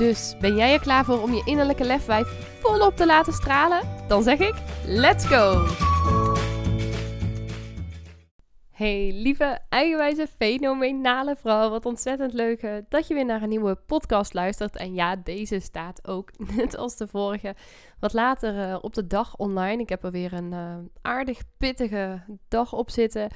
[0.00, 2.28] Dus ben jij er klaar voor om je innerlijke lefwijf
[2.60, 3.80] volop te laten stralen?
[4.08, 4.54] Dan zeg ik:
[4.84, 5.66] let's go!
[8.70, 11.70] Hey lieve, eigenwijze, fenomenale vrouw.
[11.70, 14.76] Wat ontzettend leuk eh, dat je weer naar een nieuwe podcast luistert.
[14.76, 17.54] En ja, deze staat ook, net als de vorige,
[17.98, 19.82] wat later uh, op de dag online.
[19.82, 23.30] Ik heb er weer een uh, aardig pittige dag op zitten.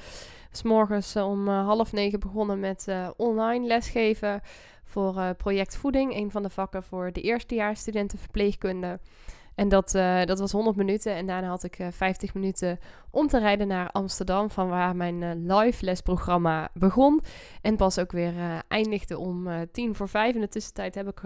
[0.51, 4.41] S morgens om half negen begonnen met online lesgeven
[4.85, 6.15] voor project voeding.
[6.15, 8.99] Een van de vakken voor de eerstejaarsstudenten verpleegkunde.
[9.55, 11.15] En dat, uh, dat was 100 minuten.
[11.15, 15.21] En daarna had ik uh, 50 minuten om te rijden naar Amsterdam, van waar mijn
[15.21, 17.21] uh, live lesprogramma begon.
[17.61, 18.33] En pas ook weer
[18.67, 20.35] eindigde om tien voor vijf.
[20.35, 21.21] In de tussentijd heb ik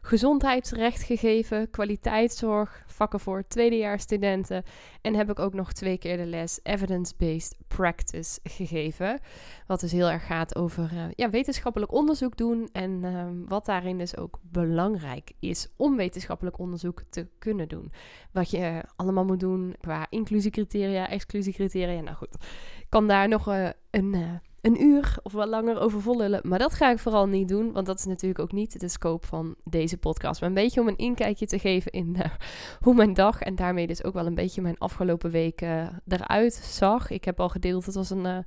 [0.00, 4.62] gezondheidsrecht gegeven, kwaliteitszorg, vakken voor tweedejaarsstudenten.
[5.00, 9.20] En heb ik ook nog twee keer de les Evidence-Based Practice gegeven.
[9.66, 12.68] Wat dus heel erg gaat over ja, wetenschappelijk onderzoek doen.
[12.72, 17.92] En ehm, wat daarin dus ook belangrijk is om wetenschappelijk onderzoek te kunnen doen.
[18.32, 22.00] Wat je allemaal moet doen qua inclusiecriteria, exclusiecriteria.
[22.00, 22.34] Nou goed,
[22.78, 26.40] ik kan daar nog uh, een, uh, een uur of wat langer over vollullen.
[26.42, 29.26] Maar dat ga ik vooral niet doen, want dat is natuurlijk ook niet de scope
[29.26, 30.40] van deze podcast.
[30.40, 32.24] Maar een beetje om een inkijkje te geven in uh,
[32.80, 37.10] hoe mijn dag en daarmee dus ook wel een beetje mijn afgelopen weken eruit zag.
[37.10, 38.44] Ik heb al gedeeld, het was een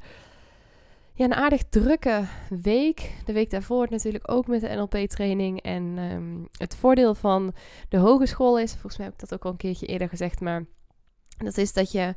[1.16, 3.11] ja, een aardig drukke week.
[3.25, 5.61] De week daarvoor natuurlijk ook met de NLP-training.
[5.61, 7.53] En um, het voordeel van
[7.89, 10.65] de hogeschool is, volgens mij heb ik dat ook al een keertje eerder gezegd, maar
[11.37, 12.15] dat is dat je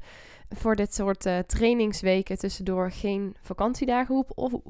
[0.48, 4.24] voor dit soort uh, trainingsweken tussendoor geen vakantiedagen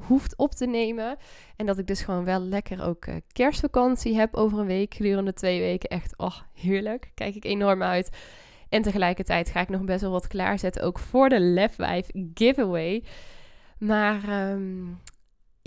[0.06, 1.16] hoeft op te nemen.
[1.56, 5.32] En dat ik dus gewoon wel lekker ook uh, kerstvakantie heb over een week, gedurende
[5.32, 5.88] twee weken.
[5.88, 7.10] Echt, oh, heerlijk.
[7.14, 8.16] Kijk ik enorm uit.
[8.68, 13.04] En tegelijkertijd ga ik nog best wel wat klaarzetten, ook voor de Lefwijf giveaway.
[13.78, 14.98] Maar um,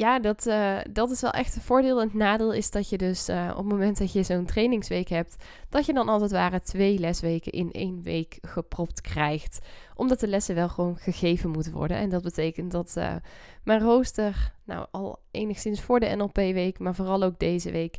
[0.01, 2.01] ja, dat, uh, dat is wel echt een voordeel.
[2.01, 5.07] En het nadeel is dat je dus uh, op het moment dat je zo'n trainingsweek
[5.07, 5.35] hebt,
[5.69, 9.59] dat je dan als het ware twee lesweken in één week gepropt krijgt.
[9.95, 11.97] Omdat de lessen wel gewoon gegeven moeten worden.
[11.97, 13.16] En dat betekent dat uh,
[13.63, 17.97] mijn rooster, nou al enigszins voor de NLP-week, maar vooral ook deze week,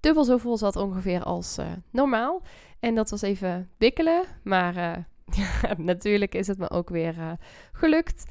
[0.00, 1.58] dubbel zo vol zat ongeveer als
[1.90, 2.42] normaal.
[2.80, 4.74] En dat was even bikkelen, maar
[5.40, 7.38] ja, natuurlijk is het me ook weer
[7.72, 8.24] gelukt.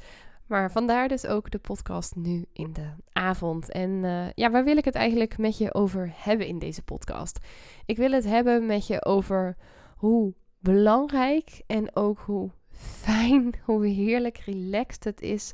[0.46, 3.70] Maar vandaar dus ook de podcast nu in de avond.
[3.70, 7.38] En uh, ja, waar wil ik het eigenlijk met je over hebben in deze podcast?
[7.86, 9.56] Ik wil het hebben met je over
[9.96, 15.52] hoe belangrijk en ook hoe fijn, hoe heerlijk relaxed het is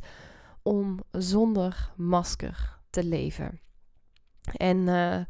[0.63, 3.61] om zonder masker te leven.
[4.57, 5.21] En uh,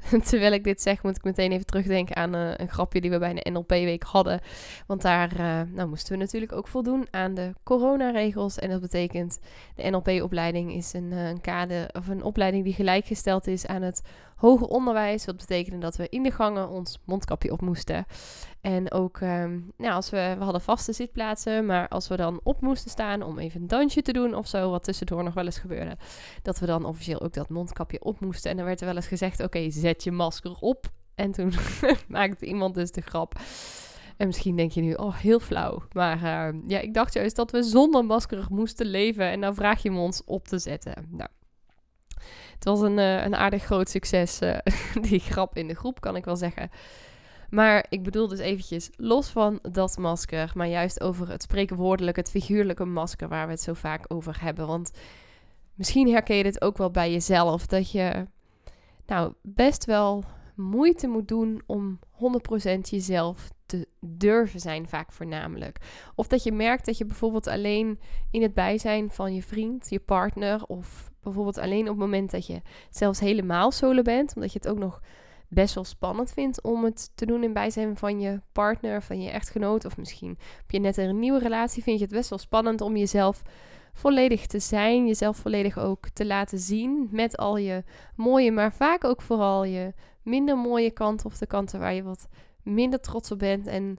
[0.28, 3.18] Terwijl ik dit zeg, moet ik meteen even terugdenken aan uh, een grapje die we
[3.18, 4.40] bij de NLP-week hadden.
[4.86, 8.58] Want daar uh, nou, moesten we natuurlijk ook voldoen aan de coronaregels.
[8.58, 9.38] En dat betekent,
[9.74, 14.02] de NLP-opleiding is een, uh, een kader of een opleiding die gelijkgesteld is aan het
[14.36, 15.24] hoger onderwijs.
[15.24, 18.06] Wat betekende dat we in de gangen ons mondkapje op moesten.
[18.60, 22.60] En ook, um, nou, als we, we hadden vaste zitplaatsen, maar als we dan op
[22.60, 25.58] moesten staan om even een dansje te doen of zo, wat tussendoor nog wel eens
[25.58, 25.96] gebeurde,
[26.42, 28.50] dat we dan officieel ook dat mondkapje op moesten.
[28.50, 30.86] En dan werd er wel eens gezegd, oké, zet je masker op.
[31.14, 31.52] En toen
[32.08, 33.40] maakte iemand dus de grap.
[34.16, 35.82] En misschien denk je nu, oh, heel flauw.
[35.92, 39.30] Maar uh, ja, ik dacht juist dat we zonder masker moesten leven.
[39.30, 41.06] En dan vraag je me ons op te zetten.
[41.10, 41.28] Nou,
[42.56, 44.58] het was een, uh, een aardig groot succes, uh,
[45.08, 46.70] die grap in de groep, kan ik wel zeggen.
[47.50, 52.30] Maar ik bedoel dus eventjes los van dat masker, maar juist over het spreekwoordelijke, het
[52.30, 54.66] figuurlijke masker waar we het zo vaak over hebben.
[54.66, 54.90] Want
[55.74, 58.26] misschien herken je dit ook wel bij jezelf, dat je
[59.06, 60.24] nou best wel
[60.56, 65.78] moeite moet doen om 100% jezelf te durven zijn, vaak voornamelijk.
[66.14, 68.00] Of dat je merkt dat je bijvoorbeeld alleen
[68.30, 72.46] in het bijzijn van je vriend, je partner, of bijvoorbeeld alleen op het moment dat
[72.46, 75.00] je zelfs helemaal solo bent, omdat je het ook nog
[75.48, 79.30] best wel spannend vindt om het te doen in bijzijn van je partner, van je
[79.30, 82.80] echtgenoot, of misschien heb je net een nieuwe relatie, vind je het best wel spannend
[82.80, 83.42] om jezelf
[83.92, 87.84] volledig te zijn, jezelf volledig ook te laten zien met al je
[88.16, 89.94] mooie, maar vaak ook vooral je
[90.26, 92.28] minder mooie kanten of de kanten waar je wat
[92.62, 93.66] minder trots op bent.
[93.66, 93.98] En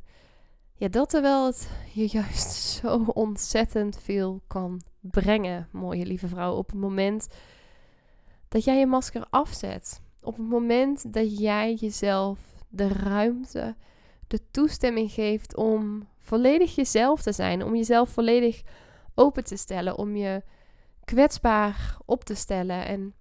[0.74, 6.69] ja, dat terwijl het je juist zo ontzettend veel kan brengen, mooie lieve vrouw, op
[6.69, 7.27] het moment
[8.47, 10.01] dat jij je masker afzet.
[10.21, 12.39] Op het moment dat jij jezelf
[12.69, 13.75] de ruimte
[14.27, 18.62] de toestemming geeft om volledig jezelf te zijn, om jezelf volledig
[19.15, 20.44] open te stellen, om je
[21.03, 22.85] kwetsbaar op te stellen.
[22.85, 23.13] En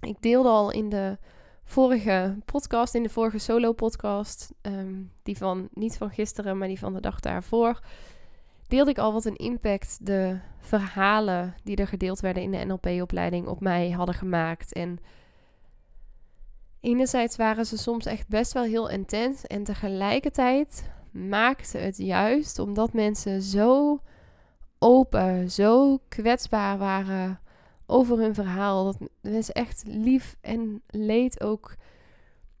[0.00, 1.18] ik deelde al in de
[1.64, 6.94] vorige podcast, in de vorige solo-podcast, ehm, die van niet van gisteren, maar die van
[6.94, 7.80] de dag daarvoor,
[8.68, 13.46] deelde ik al wat een impact de verhalen die er gedeeld werden in de NLP-opleiding
[13.46, 14.72] op mij hadden gemaakt.
[14.72, 14.98] En
[16.80, 22.92] enerzijds waren ze soms echt best wel heel intens en tegelijkertijd maakte het juist omdat
[22.92, 24.00] mensen zo
[24.78, 27.40] open, zo kwetsbaar waren
[27.92, 28.84] over hun verhaal.
[28.84, 31.74] Dat mensen echt lief en leed ook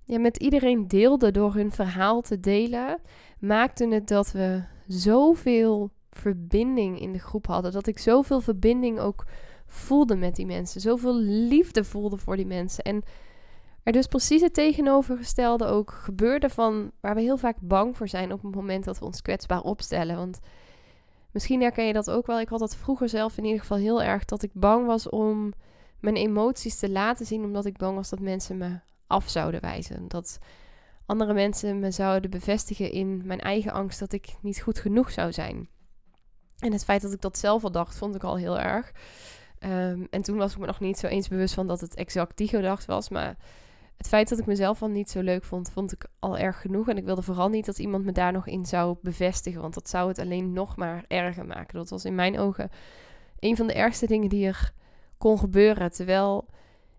[0.04, 2.98] ja, met iedereen deelden door hun verhaal te delen.
[3.38, 7.72] Maakte het dat we zoveel verbinding in de groep hadden.
[7.72, 9.24] Dat ik zoveel verbinding ook
[9.66, 10.80] voelde met die mensen.
[10.80, 12.84] Zoveel liefde voelde voor die mensen.
[12.84, 13.02] En
[13.82, 18.32] er dus precies het tegenovergestelde ook gebeurde van waar we heel vaak bang voor zijn
[18.32, 20.16] op het moment dat we ons kwetsbaar opstellen.
[20.16, 20.40] Want
[21.32, 22.40] misschien herken je dat ook wel.
[22.40, 25.52] Ik had dat vroeger zelf in ieder geval heel erg dat ik bang was om
[26.00, 30.08] mijn emoties te laten zien, omdat ik bang was dat mensen me af zouden wijzen.
[30.08, 30.38] Dat
[31.06, 35.32] andere mensen me zouden bevestigen in mijn eigen angst dat ik niet goed genoeg zou
[35.32, 35.68] zijn.
[36.58, 38.92] En het feit dat ik dat zelf al dacht, vond ik al heel erg.
[39.58, 42.36] Ehm, en toen was ik me nog niet zo eens bewust van dat het exact
[42.36, 43.08] die gedachte was.
[43.08, 43.36] Maar
[44.02, 46.88] het feit dat ik mezelf al niet zo leuk vond, vond ik al erg genoeg.
[46.88, 49.60] En ik wilde vooral niet dat iemand me daar nog in zou bevestigen.
[49.60, 51.74] Want dat zou het alleen nog maar erger maken.
[51.74, 52.70] Dat was in mijn ogen
[53.38, 54.72] een van de ergste dingen die er
[55.18, 55.92] kon gebeuren.
[55.92, 56.48] Terwijl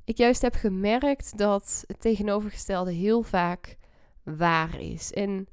[0.04, 3.78] ik juist heb gemerkt dat het tegenovergestelde heel vaak
[4.24, 5.14] waar is.
[5.14, 5.48] En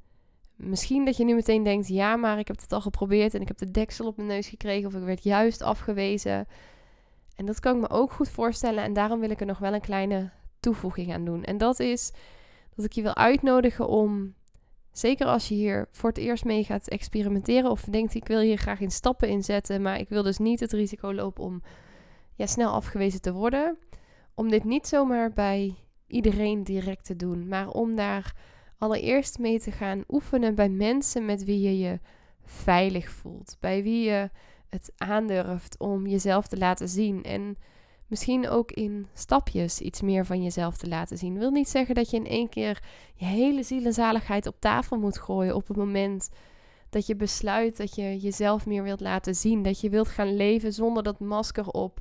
[0.57, 3.49] misschien dat je nu meteen denkt: ja, maar ik heb het al geprobeerd en ik
[3.49, 4.87] heb de deksel op mijn neus gekregen.
[4.87, 6.47] Of ik werd juist afgewezen.
[7.37, 8.85] En dat kan ik me ook goed voorstellen.
[8.85, 11.45] En daarom wil ik er nog wel een kleine toevoeging aan doen.
[11.45, 12.13] En dat is
[12.75, 14.35] dat ik je wil uitnodigen om,
[14.93, 18.57] zeker als je hier voor het eerst mee gaat experimenteren of denkt ik wil hier
[18.59, 21.63] graag in stappen inzetten, maar ik wil dus niet het risico lopen om
[22.35, 23.79] ja, snel afgewezen te worden,
[24.35, 25.75] om dit niet zomaar bij
[26.07, 28.35] iedereen direct te doen, maar om daar
[28.79, 32.01] allereerst mee te gaan oefenen bij mensen met wie je je
[32.45, 34.31] veilig voelt, bij wie je
[34.69, 37.57] het aandurft om jezelf te laten zien en
[38.11, 41.39] Misschien ook in stapjes iets meer van jezelf te laten zien.
[41.39, 42.83] Wil niet zeggen dat je in één keer
[43.15, 46.31] je hele ziel en zaligheid op tafel moet gooien op het moment
[46.89, 49.63] dat je besluit dat je jezelf meer wilt laten zien.
[49.63, 52.01] Dat je wilt gaan leven zonder dat masker op.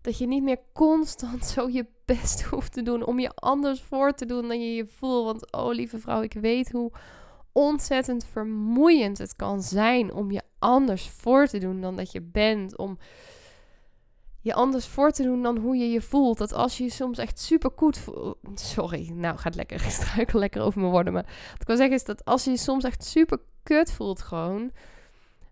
[0.00, 4.12] Dat je niet meer constant zo je best hoeft te doen om je anders voor
[4.12, 5.24] te doen dan je je voelt.
[5.24, 6.92] Want oh lieve vrouw, ik weet hoe
[7.52, 12.76] ontzettend vermoeiend het kan zijn om je anders voor te doen dan dat je bent.
[12.76, 12.98] Om
[14.42, 16.38] je anders voor te doen dan hoe je je voelt.
[16.38, 18.38] Dat als je je soms echt super goed voelt.
[18.54, 19.76] Sorry, nou gaat lekker.
[19.84, 21.12] Ik struikel lekker over mijn woorden.
[21.12, 24.22] Maar wat ik wil zeggen is dat als je je soms echt super kut voelt,
[24.22, 24.70] gewoon.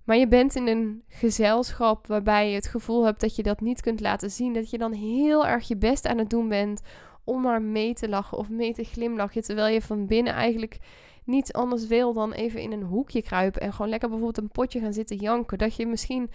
[0.05, 3.81] Maar je bent in een gezelschap waarbij je het gevoel hebt dat je dat niet
[3.81, 4.53] kunt laten zien.
[4.53, 6.81] Dat je dan heel erg je best aan het doen bent
[7.25, 9.43] om maar mee te lachen of mee te glimlachen.
[9.43, 10.79] Terwijl je van binnen eigenlijk
[11.25, 13.61] niets anders wil dan even in een hoekje kruipen.
[13.61, 15.59] En gewoon lekker bijvoorbeeld een potje gaan zitten janken.
[15.59, 16.31] Dat je misschien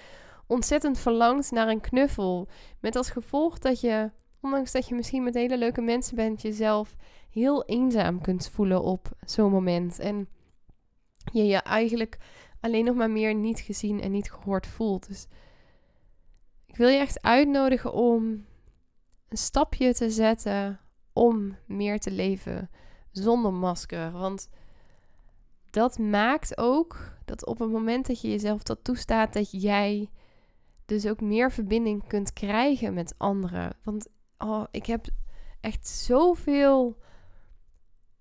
[0.48, 2.48] ontzettend verlangt naar een knuffel.
[2.80, 6.96] Met als gevolg dat je, ondanks dat je misschien met hele leuke mensen bent, jezelf
[7.30, 10.00] heel eenzaam kunt voelen op zo'n moment.
[10.00, 10.28] En
[11.32, 12.18] je je eigenlijk
[12.60, 15.08] alleen nog maar meer niet gezien en niet gehoord voelt.
[15.08, 15.28] Dus
[16.66, 18.46] ik wil je echt uitnodigen om
[19.30, 20.80] een stapje te zetten
[21.14, 22.70] om meer te leven
[23.12, 24.12] zonder masker.
[24.12, 24.50] Want
[25.70, 30.10] dat maakt ook dat op het moment dat je jezelf dat toestaat, dat jij
[30.86, 33.78] dus ook meer verbinding kunt krijgen met anderen.
[33.84, 35.06] Want oh, ik heb
[35.62, 36.98] echt zoveel,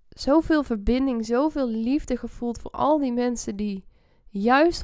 [0.09, 3.85] zoveel verbinding, zoveel liefde gevoeld voor al die mensen die
[4.29, 4.83] juist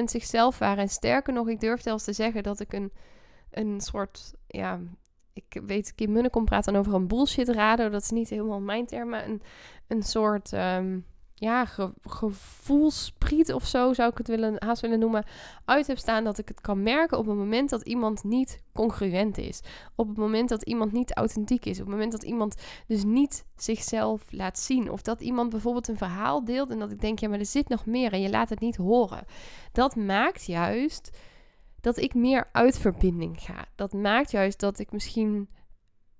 [0.00, 0.82] 100% zichzelf waren.
[0.82, 2.92] En sterker nog, ik durf zelfs te zeggen dat ik een,
[3.50, 4.80] een soort, ja,
[5.32, 7.90] ik weet, Kim Munnekom praat dan over een bullshit radar.
[7.90, 9.42] Dat is niet helemaal mijn term, maar een,
[9.86, 10.52] een soort...
[10.52, 10.98] Ehm,
[11.42, 15.24] ja, ge, gevoelspriet of zo zou ik het willen, haast willen noemen,
[15.64, 19.38] uit heb staan dat ik het kan merken op het moment dat iemand niet congruent
[19.38, 19.60] is.
[19.94, 21.80] Op het moment dat iemand niet authentiek is.
[21.80, 24.90] Op het moment dat iemand dus niet zichzelf laat zien.
[24.90, 27.68] Of dat iemand bijvoorbeeld een verhaal deelt en dat ik denk, ja, maar er zit
[27.68, 29.24] nog meer en je laat het niet horen.
[29.72, 31.18] Dat maakt juist
[31.80, 33.64] dat ik meer uit verbinding ga.
[33.74, 35.48] Dat maakt juist dat ik misschien,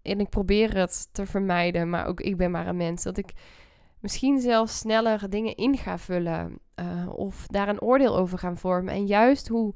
[0.03, 3.33] en ik probeer het te vermijden, maar ook ik ben maar een mens, dat ik
[4.03, 8.95] misschien zelfs sneller dingen in gaan vullen uh, of daar een oordeel over gaan vormen.
[8.95, 9.75] En juist hoe,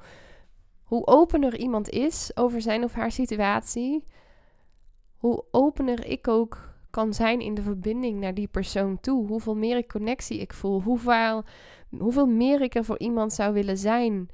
[0.82, 4.04] hoe opener iemand is over zijn of haar situatie,
[5.16, 9.26] hoe opener ik ook kan zijn in de verbinding naar die persoon toe.
[9.26, 10.82] Hoeveel meer ik connectie ik voel.
[10.82, 11.44] Hoeveel,
[11.98, 14.28] hoeveel meer ik er voor iemand zou willen zijn.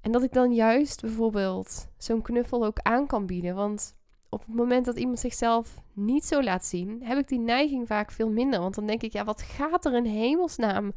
[0.00, 3.54] En dat ik dan juist bijvoorbeeld zo'n knuffel ook aan kan bieden.
[3.54, 3.96] Want
[4.32, 8.10] op het moment dat iemand zichzelf niet zo laat zien, heb ik die neiging vaak
[8.10, 8.60] veel minder.
[8.60, 10.92] Want dan denk ik, ja, wat gaat er in hemelsnaam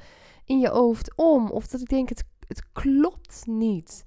[0.46, 1.50] in je hoofd om?
[1.52, 4.04] Of dat ik denk, het, het klopt niet.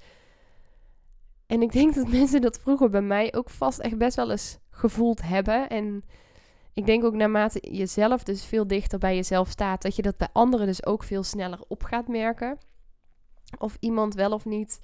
[1.46, 4.58] En ik denk dat mensen dat vroeger bij mij ook vast echt best wel eens
[4.70, 5.68] gevoeld hebben.
[5.68, 6.04] En
[6.72, 10.16] ik denk ook naarmate je zelf dus veel dichter bij jezelf staat, dat je dat
[10.16, 12.58] bij anderen dus ook veel sneller op gaat merken.
[13.58, 14.80] Of iemand wel of niet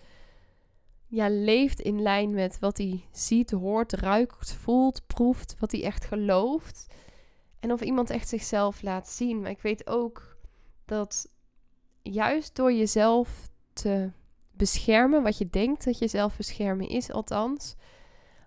[1.15, 6.05] ja, leeft in lijn met wat hij ziet, hoort, ruikt, voelt, proeft, wat hij echt
[6.05, 6.87] gelooft.
[7.61, 9.41] En of iemand echt zichzelf laat zien.
[9.41, 10.37] Maar ik weet ook
[10.85, 11.29] dat
[12.03, 14.11] juist door jezelf te
[14.51, 17.75] beschermen, wat je denkt dat jezelf beschermen is, althans,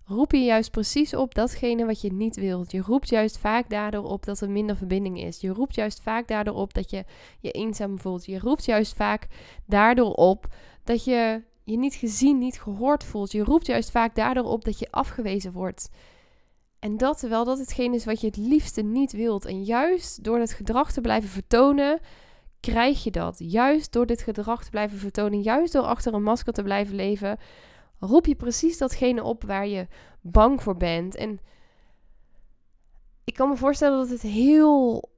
[0.05, 2.71] roep je juist precies op datgene wat je niet wilt.
[2.71, 5.41] Je roept juist vaak daardoor op dat er minder verbinding is.
[5.41, 7.05] Je roept juist vaak daardoor op dat je
[7.39, 8.25] je eenzaam voelt.
[8.25, 9.27] Je roept juist vaak
[9.65, 10.47] daardoor op
[10.83, 13.31] dat je je niet gezien, niet gehoord voelt.
[13.31, 15.89] Je roept juist vaak daardoor op dat je afgewezen wordt.
[16.79, 19.45] En dat terwijl dat hetgeen is wat je het liefste niet wilt.
[19.45, 21.99] En juist door het gedrag te blijven vertonen,
[22.59, 23.35] krijg je dat.
[23.37, 27.37] Juist door dit gedrag te blijven vertonen, juist door achter een masker te blijven leven,
[27.99, 29.87] roep je precies datgene op waar je
[30.21, 31.15] bang voor bent.
[31.15, 31.39] En
[33.23, 35.09] ik kan me voorstellen dat het heel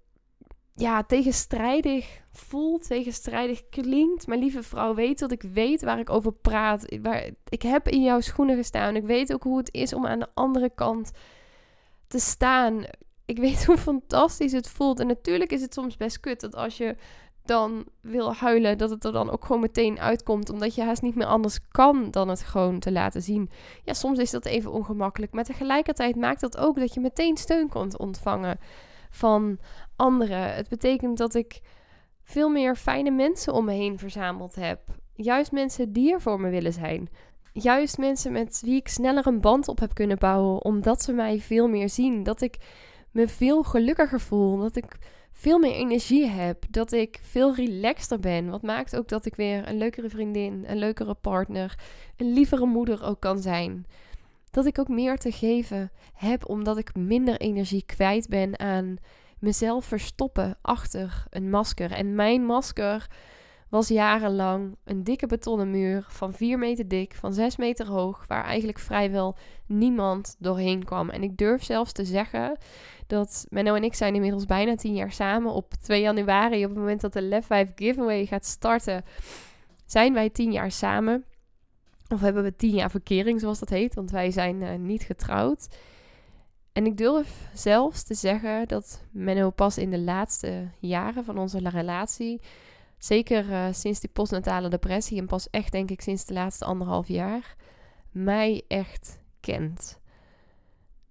[0.80, 4.28] ja, tegenstrijdig voelt, tegenstrijdig klinkt.
[4.28, 6.98] Mijn lieve vrouw weet dat ik weet waar ik over praat.
[7.02, 8.96] Waar, ik heb in jouw schoenen gestaan.
[8.96, 11.12] Ik weet ook hoe het is om aan de andere kant
[12.08, 12.84] te staan.
[13.26, 15.00] Ik weet hoe fantastisch het voelt.
[15.00, 16.96] En natuurlijk is het soms best kut dat als je
[17.46, 20.50] dan wil huilen, dat het er dan ook gewoon meteen uitkomt.
[20.50, 23.50] Omdat je haast niet meer anders kan dan het gewoon te laten zien.
[23.84, 25.32] Ja, soms is dat even ongemakkelijk.
[25.32, 28.60] Maar tegelijkertijd maakt dat ook dat je meteen steun kunt ontvangen
[29.10, 29.60] van
[30.00, 31.60] Het betekent dat ik
[32.24, 34.80] veel meer fijne mensen om me heen verzameld heb.
[35.16, 37.10] Juist mensen die er voor me willen zijn.
[37.54, 41.40] Juist mensen met wie ik sneller een band op heb kunnen bouwen, omdat ze mij
[41.40, 42.24] veel meer zien.
[42.24, 42.58] Dat ik
[43.12, 44.58] me veel gelukkiger voel.
[44.58, 44.98] Dat ik
[45.32, 46.66] veel meer energie heb.
[46.70, 48.50] Dat ik veel relaxter ben.
[48.50, 51.80] Wat maakt ook dat ik weer een leukere vriendin, een leukere partner,
[52.18, 53.86] een lievere moeder ook kan zijn.
[54.52, 58.98] Dat ik ook meer te geven heb omdat ik minder energie kwijt ben aan
[59.40, 61.92] mezelf verstoppen achter een masker.
[61.92, 63.08] En mijn masker
[63.70, 68.44] was jarenlang een dikke betonnen muur van 4 meter dik, van 6 meter hoog, waar
[68.44, 71.10] eigenlijk vrijwel niemand doorheen kwam.
[71.10, 72.58] En ik durf zelfs te zeggen
[73.08, 75.54] dat Menno en ik zijn inmiddels bijna 10 jaar samen.
[75.54, 79.04] Op 2 januari, op het moment dat de Left 5 giveaway gaat starten,
[79.86, 81.24] zijn wij 10 jaar samen.
[82.08, 85.68] Of hebben we 10 jaar verkering, zoals dat heet, want wij zijn uh, niet getrouwd.
[86.80, 91.60] En ik durf zelfs te zeggen dat Menno pas in de laatste jaren van onze
[91.70, 92.42] relatie,
[92.98, 97.08] zeker uh, sinds die postnatale depressie en pas echt denk ik sinds de laatste anderhalf
[97.08, 97.56] jaar,
[98.12, 100.00] mij echt kent.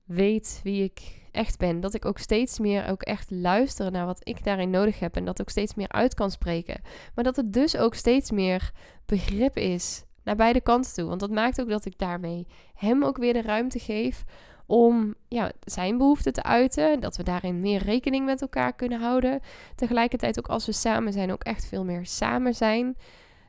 [0.05, 1.81] Weet wie ik echt ben.
[1.81, 5.17] Dat ik ook steeds meer ook echt luister naar wat ik daarin nodig heb.
[5.17, 6.81] En dat ook steeds meer uit kan spreken.
[7.15, 8.73] Maar dat het dus ook steeds meer
[9.07, 11.09] begrip is naar beide kanten toe.
[11.09, 14.25] Want dat maakt ook dat ik daarmee hem ook weer de ruimte geef
[14.69, 17.01] om ja, zijn behoeften te uiten.
[17.01, 19.41] Dat we daarin meer rekening met elkaar kunnen houden.
[19.75, 22.97] Tegelijkertijd ook als we samen zijn, ook echt veel meer samen zijn.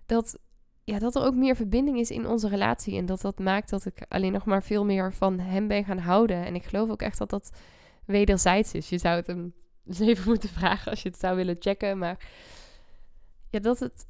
[0.06, 0.40] Dat,
[0.84, 2.98] ja, dat er ook meer verbinding is in onze relatie.
[2.98, 5.98] En dat dat maakt dat ik alleen nog maar veel meer van hem ben gaan
[5.98, 6.46] houden.
[6.46, 7.52] En ik geloof ook echt dat dat
[8.06, 8.90] wederzijds is.
[8.90, 9.54] Je zou het hem
[9.86, 11.98] eens even moeten vragen als je het zou willen checken.
[11.98, 12.28] Maar
[13.50, 14.08] ja, dat het,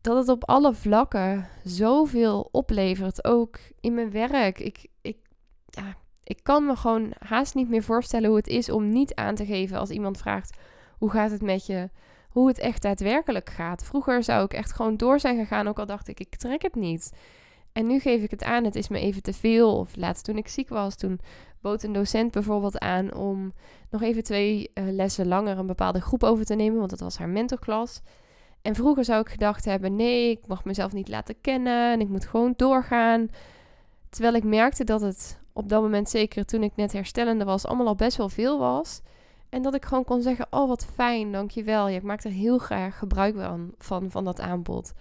[0.00, 3.24] dat het op alle vlakken zoveel oplevert.
[3.24, 4.58] Ook in mijn werk.
[4.58, 5.16] Ik, ik,
[5.66, 9.34] ja, ik kan me gewoon haast niet meer voorstellen hoe het is om niet aan
[9.34, 10.56] te geven als iemand vraagt:
[10.98, 11.90] hoe gaat het met je?
[12.28, 13.84] Hoe het echt daadwerkelijk gaat.
[13.84, 16.74] Vroeger zou ik echt gewoon door zijn gegaan, ook al dacht ik: ik trek het
[16.74, 17.12] niet.
[17.72, 19.78] En nu geef ik het aan, het is me even te veel.
[19.78, 21.20] Of laatst toen ik ziek was, toen
[21.60, 23.52] bood een docent bijvoorbeeld aan om
[23.90, 27.18] nog even twee uh, lessen langer een bepaalde groep over te nemen, want dat was
[27.18, 28.02] haar mentorklas.
[28.62, 32.08] En vroeger zou ik gedacht hebben: nee, ik mag mezelf niet laten kennen en ik
[32.08, 33.28] moet gewoon doorgaan.
[34.08, 37.86] Terwijl ik merkte dat het op dat moment, zeker toen ik net herstellende was, allemaal
[37.86, 39.02] al best wel veel was.
[39.48, 41.88] En dat ik gewoon kon zeggen: Oh, wat fijn, dankjewel.
[41.88, 44.92] Ja, ik maak er heel graag gebruik van, van, van dat aanbod.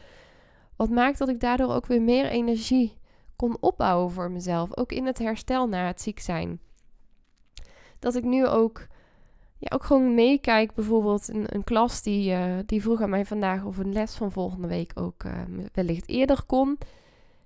[0.75, 2.97] Wat maakt dat ik daardoor ook weer meer energie
[3.35, 4.77] kon opbouwen voor mezelf.
[4.77, 6.59] Ook in het herstel na het ziek zijn.
[7.99, 8.87] Dat ik nu ook,
[9.57, 10.73] ja, ook gewoon meekijk.
[10.73, 14.31] Bijvoorbeeld een, een klas die, uh, die vroeg aan mij vandaag of een les van
[14.31, 15.31] volgende week ook uh,
[15.73, 16.77] wellicht eerder kon.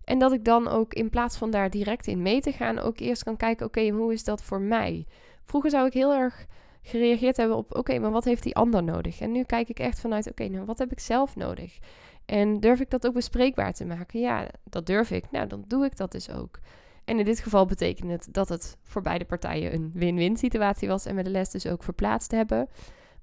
[0.07, 2.99] En dat ik dan ook in plaats van daar direct in mee te gaan, ook
[2.99, 5.05] eerst kan kijken: oké, hoe is dat voor mij?
[5.45, 6.45] Vroeger zou ik heel erg
[6.81, 9.19] gereageerd hebben op: oké, maar wat heeft die ander nodig?
[9.19, 11.77] En nu kijk ik echt vanuit: oké, nou wat heb ik zelf nodig?
[12.25, 14.19] En durf ik dat ook bespreekbaar te maken?
[14.19, 15.31] Ja, dat durf ik.
[15.31, 16.59] Nou, dan doe ik dat dus ook.
[17.05, 21.05] En in dit geval betekent het dat het voor beide partijen een win-win situatie was
[21.05, 22.69] en we de les dus ook verplaatst hebben.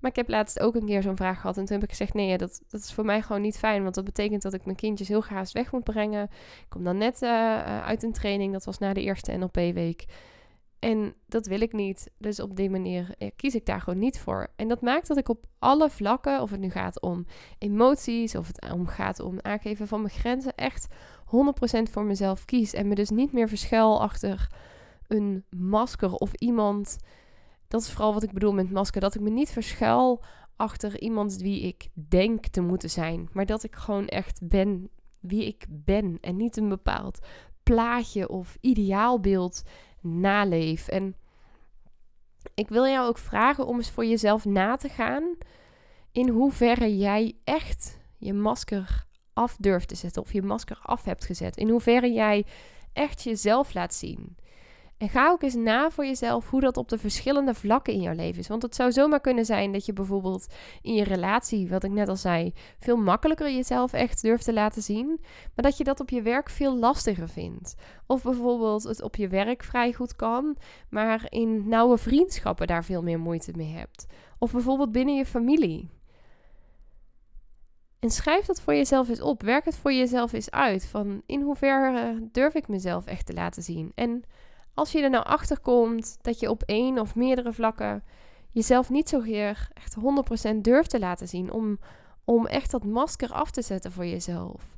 [0.05, 1.57] Maar ik heb laatst ook een keer zo'n vraag gehad.
[1.57, 3.83] En toen heb ik gezegd: nee, dat, dat is voor mij gewoon niet fijn.
[3.83, 6.23] Want dat betekent dat ik mijn kindjes heel graag weg moet brengen.
[6.23, 8.53] Ik kom dan net uh, uit een training.
[8.53, 10.05] Dat was na de eerste NLP-week.
[10.79, 12.11] En dat wil ik niet.
[12.19, 14.49] Dus op die manier eh, kies ik daar gewoon niet voor.
[14.57, 17.27] En dat maakt dat ik op alle vlakken, of het nu gaat om
[17.59, 22.73] emoties, of het om gaat om aangeven van mijn grenzen, echt 100% voor mezelf kies.
[22.73, 24.47] En me dus niet meer verschuil achter
[25.07, 26.97] een masker of iemand
[27.75, 29.01] dat is vooral wat ik bedoel met masker.
[29.01, 30.25] Dat ik me niet verschuil
[30.57, 33.29] achter iemand wie ik denk te moeten zijn.
[33.33, 34.91] Maar dat ik gewoon echt ben
[35.21, 36.19] wie ik ben.
[36.21, 37.19] En niet een bepaald
[37.63, 39.63] plaatje of ideaalbeeld
[40.01, 40.89] naleef.
[40.89, 41.17] En
[42.55, 45.37] ik wil jou ook vragen om eens voor jezelf na te gaan.
[46.13, 50.23] In hoeverre jij echt je masker af durft te zetten.
[50.23, 51.57] Of je masker af hebt gezet.
[51.57, 52.47] In hoeverre jij
[52.93, 54.37] echt jezelf laat zien.
[54.99, 58.15] En ga ook eens na voor jezelf hoe dat op de verschillende vlakken in jouw
[58.15, 58.49] leven is.
[58.49, 60.47] Want het zou zomaar kunnen zijn dat je bijvoorbeeld
[60.83, 64.83] in je relatie, wat ik net al zei, veel makkelijker jezelf echt durft te laten
[64.83, 65.21] zien.
[65.55, 67.75] Maar dat je dat op je werk veel lastiger vindt.
[68.07, 70.57] Of bijvoorbeeld het op je werk vrij goed kan,
[70.91, 74.07] maar in nauwe vriendschappen daar veel meer moeite mee hebt.
[74.39, 75.91] Of bijvoorbeeld binnen je familie.
[77.99, 79.43] En schrijf dat voor jezelf eens op.
[79.43, 80.87] Werk het voor jezelf eens uit.
[80.87, 83.93] Van in hoeverre durf ik mezelf echt te laten zien?
[83.95, 84.25] En
[84.75, 88.03] als je er nou achter komt dat je op één of meerdere vlakken
[88.55, 89.97] jezelf niet zo heer echt
[90.53, 91.79] 100% durft te laten zien om,
[92.25, 94.77] om echt dat masker af te zetten voor jezelf.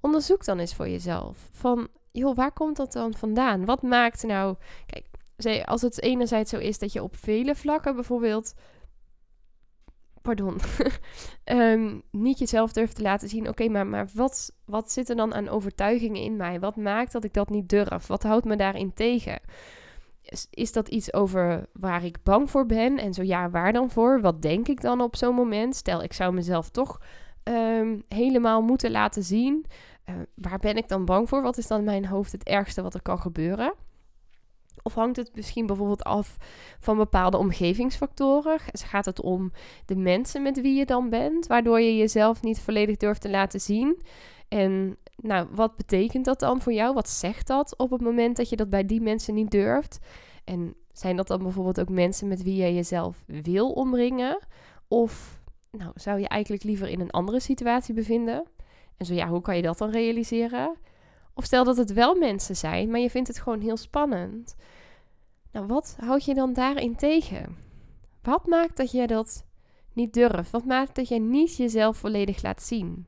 [0.00, 3.64] Onderzoek dan eens voor jezelf van, joh, waar komt dat dan vandaan?
[3.64, 5.04] Wat maakt nou, kijk,
[5.64, 8.54] als het enerzijds zo is dat je op vele vlakken bijvoorbeeld
[10.22, 10.60] pardon,
[11.44, 13.48] um, niet jezelf durft te laten zien.
[13.48, 16.60] Oké, maar, maar wat, wat zit er dan aan overtuigingen in mij?
[16.60, 18.06] Wat maakt dat ik dat niet durf?
[18.06, 19.40] Wat houdt me daarin tegen?
[20.22, 22.98] Is, is dat iets over waar ik bang voor ben?
[22.98, 24.20] En zo ja, waar dan voor?
[24.20, 25.76] Wat denk ik dan op zo'n moment?
[25.76, 27.00] Stel, ik zou mezelf toch
[27.42, 29.66] ehm, helemaal moeten laten zien.
[30.08, 31.42] Uh, waar ben ik dan bang voor?
[31.42, 33.74] Wat is dan in mijn hoofd het ergste wat er kan gebeuren?
[34.90, 36.36] Of hangt het misschien bijvoorbeeld af
[36.80, 38.58] van bepaalde omgevingsfactoren?
[38.72, 39.52] Gaat het om
[39.86, 43.60] de mensen met wie je dan bent, waardoor je jezelf niet volledig durft te laten
[43.60, 44.02] zien?
[44.48, 46.94] En nou, wat betekent dat dan voor jou?
[46.94, 49.98] Wat zegt dat op het moment dat je dat bij die mensen niet durft?
[50.44, 54.38] En zijn dat dan bijvoorbeeld ook mensen met wie je jezelf wil omringen?
[54.88, 58.44] Of nou, zou je eigenlijk liever in een andere situatie bevinden?
[58.96, 60.76] En zo ja, hoe kan je dat dan realiseren?
[61.34, 64.54] Of stel dat het wel mensen zijn, maar je vindt het gewoon heel spannend.
[65.52, 67.56] Nou, wat houd je dan daarin tegen?
[68.22, 69.44] Wat maakt dat jij dat
[69.92, 70.50] niet durft?
[70.50, 73.06] Wat maakt dat jij niet jezelf volledig laat zien?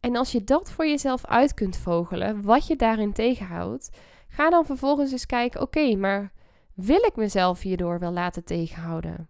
[0.00, 3.90] En als je dat voor jezelf uit kunt vogelen, wat je daarin tegenhoudt,
[4.28, 6.32] ga dan vervolgens eens kijken: oké, maar
[6.74, 9.28] wil ik mezelf hierdoor wel laten tegenhouden?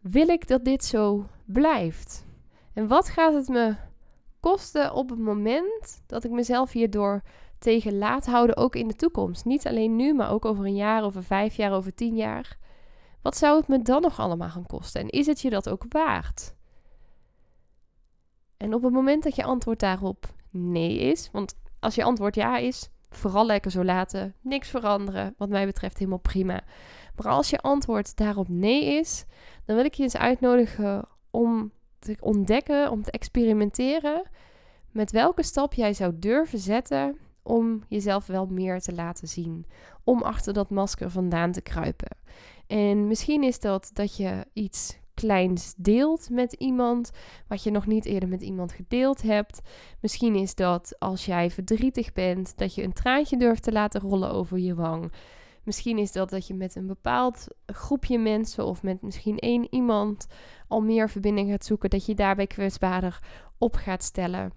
[0.00, 2.24] Wil ik dat dit zo blijft?
[2.72, 3.74] En wat gaat het me
[4.40, 7.22] kosten op het moment dat ik mezelf hierdoor
[7.66, 9.44] tegen laat houden, ook in de toekomst.
[9.44, 12.58] Niet alleen nu, maar ook over een jaar, over vijf jaar, over tien jaar.
[13.22, 15.00] Wat zou het me dan nog allemaal gaan kosten?
[15.00, 16.54] En is het je dat ook waard?
[18.56, 22.56] En op het moment dat je antwoord daarop nee is, want als je antwoord ja
[22.56, 26.60] is, vooral lekker zo laten, niks veranderen, wat mij betreft helemaal prima.
[27.16, 29.24] Maar als je antwoord daarop nee is,
[29.64, 34.22] dan wil ik je eens uitnodigen om te ontdekken, om te experimenteren
[34.90, 39.66] met welke stap jij zou durven zetten om jezelf wel meer te laten zien.
[40.04, 42.16] Om achter dat masker vandaan te kruipen.
[42.66, 47.10] En misschien is dat dat je iets kleins deelt met iemand,
[47.48, 49.60] wat je nog niet eerder met iemand gedeeld hebt.
[50.00, 54.30] Misschien is dat als jij verdrietig bent, dat je een traantje durft te laten rollen
[54.30, 55.12] over je wang.
[55.62, 60.26] Misschien is dat dat je met een bepaald groepje mensen of met misschien één iemand
[60.68, 63.22] al meer verbinding gaat zoeken, dat je daarbij kwetsbaarder
[63.58, 64.52] op gaat stellen.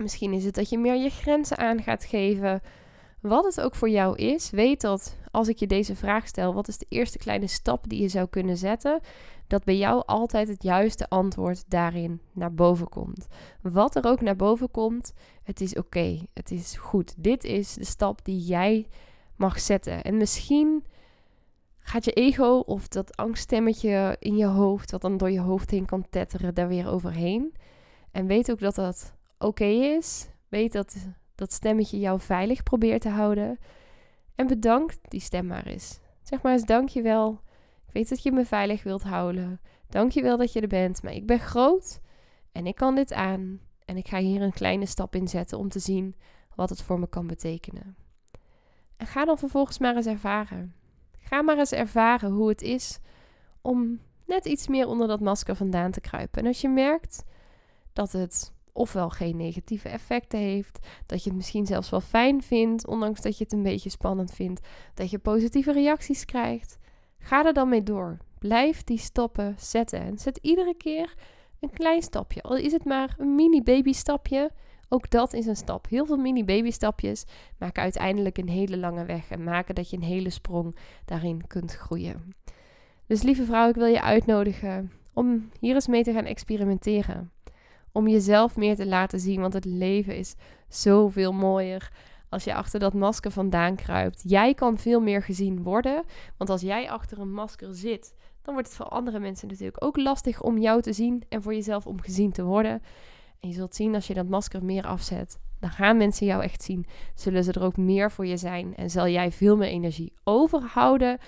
[0.00, 2.60] Misschien is het dat je meer je grenzen aan gaat geven.
[3.20, 6.68] Wat het ook voor jou is, weet dat als ik je deze vraag stel, wat
[6.68, 9.00] is de eerste kleine stap die je zou kunnen zetten,
[9.46, 13.26] dat bij jou altijd het juiste antwoord daarin naar boven komt.
[13.62, 17.14] Wat er ook naar boven komt, het is oké, het is goed.
[17.16, 18.86] Dit is de stap die jij
[19.36, 20.02] mag zetten.
[20.02, 20.84] En misschien
[21.78, 25.86] gaat je ego of dat angststemmetje in je hoofd, wat dan door je hoofd heen
[25.86, 27.54] kan tetteren, daar weer overheen.
[28.10, 30.28] En weet ook dat dat oké is.
[30.48, 30.96] Weet dat
[31.34, 33.58] dat stemmetje jou veilig probeert te houden.
[34.34, 36.00] En bedank die stem maar eens.
[36.22, 37.40] Zeg maar eens dankjewel.
[37.86, 39.60] Ik weet dat je me veilig wilt houden.
[39.88, 42.00] Dankjewel dat je er bent, maar ik ben groot
[42.52, 43.60] en ik kan dit aan.
[43.84, 46.16] En ik ga hier een kleine stap in zetten om te zien
[46.54, 47.96] wat het voor me kan betekenen.
[48.96, 50.74] En ga dan vervolgens maar eens ervaren.
[51.18, 52.98] Ga maar eens ervaren hoe het is
[53.62, 56.40] om net iets meer onder dat masker vandaan te kruipen.
[56.40, 57.24] En als je merkt
[57.92, 62.86] dat het ofwel geen negatieve effecten heeft, dat je het misschien zelfs wel fijn vindt,
[62.86, 66.78] ondanks dat je het een beetje spannend vindt, dat je positieve reacties krijgt,
[67.18, 68.16] ga er dan mee door.
[68.38, 71.14] Blijf die stappen zetten en zet iedere keer
[71.60, 72.42] een klein stapje.
[72.42, 74.50] Al is het maar een mini baby stapje,
[74.88, 75.86] ook dat is een stap.
[75.88, 77.24] Heel veel mini baby stapjes
[77.58, 81.72] maken uiteindelijk een hele lange weg en maken dat je een hele sprong daarin kunt
[81.72, 82.34] groeien.
[83.06, 87.30] Dus lieve vrouw, ik wil je uitnodigen om hier eens mee te gaan experimenteren.
[87.92, 90.34] Om jezelf meer te laten zien, want het leven is
[90.68, 91.90] zoveel mooier
[92.28, 94.22] als je achter dat masker vandaan kruipt.
[94.26, 96.04] Jij kan veel meer gezien worden,
[96.36, 99.96] want als jij achter een masker zit, dan wordt het voor andere mensen natuurlijk ook
[99.96, 102.82] lastig om jou te zien en voor jezelf om gezien te worden.
[103.40, 106.62] En je zult zien als je dat masker meer afzet, dan gaan mensen jou echt
[106.62, 106.86] zien.
[107.14, 111.18] Zullen ze er ook meer voor je zijn en zal jij veel meer energie overhouden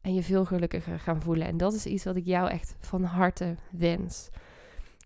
[0.00, 1.46] en je veel gelukkiger gaan voelen.
[1.46, 4.30] En dat is iets wat ik jou echt van harte wens.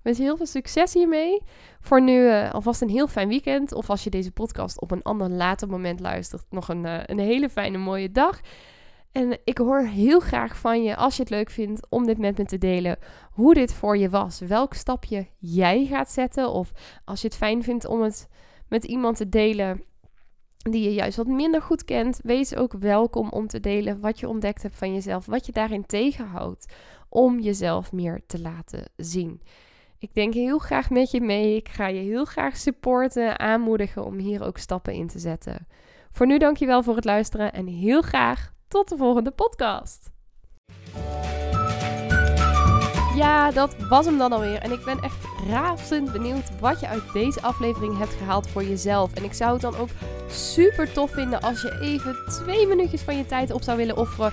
[0.05, 1.43] Wens je heel veel succes hiermee.
[1.81, 3.73] Voor nu uh, alvast een heel fijn weekend.
[3.73, 7.19] Of als je deze podcast op een ander later moment luistert, nog een, uh, een
[7.19, 8.41] hele fijne mooie dag.
[9.13, 12.39] En ik hoor heel graag van je, als je het leuk vindt, om dit met
[12.39, 12.99] me te delen.
[13.31, 14.41] Hoe dit voor je was.
[14.41, 16.51] Welk stapje jij gaat zetten.
[16.51, 16.73] Of
[17.05, 18.29] als je het fijn vindt om het
[18.69, 19.85] met iemand te delen
[20.71, 24.29] die je juist wat minder goed kent, wees ook welkom om te delen wat je
[24.29, 26.73] ontdekt hebt van jezelf, wat je daarin tegenhoudt
[27.09, 29.41] om jezelf meer te laten zien.
[30.05, 31.57] Ik denk heel graag met je mee.
[31.57, 35.67] Ik ga je heel graag supporten, aanmoedigen om hier ook stappen in te zetten.
[36.13, 40.11] Voor nu dankjewel voor het luisteren en heel graag tot de volgende podcast.
[43.17, 44.59] Ja, dat was hem dan alweer.
[44.59, 49.15] En ik ben echt razend benieuwd wat je uit deze aflevering hebt gehaald voor jezelf.
[49.15, 49.91] En ik zou het dan ook
[50.29, 54.33] super tof vinden als je even twee minuutjes van je tijd op zou willen offeren